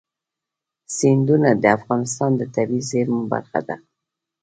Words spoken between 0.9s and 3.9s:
سیندونه د افغانستان د طبیعي زیرمو برخه ده.